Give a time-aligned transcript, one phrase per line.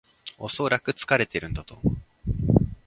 [0.39, 1.97] おそらく疲れてるんだと思う